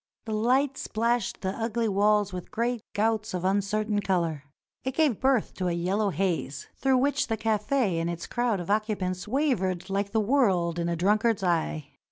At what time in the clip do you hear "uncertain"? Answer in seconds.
3.45-3.99